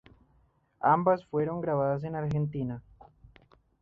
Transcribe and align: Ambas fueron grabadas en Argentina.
Ambas 0.79 1.27
fueron 1.27 1.61
grabadas 1.61 2.03
en 2.05 2.15
Argentina. 2.15 2.81